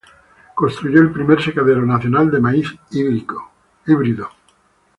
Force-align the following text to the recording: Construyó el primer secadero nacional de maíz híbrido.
Construyó 0.55 0.99
el 0.99 1.11
primer 1.11 1.39
secadero 1.43 1.85
nacional 1.85 2.31
de 2.31 2.39
maíz 2.39 2.75
híbrido. 2.89 4.31